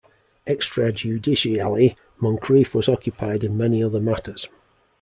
[0.47, 4.47] Extrajudicially Moncreiff was occupied in many other matters.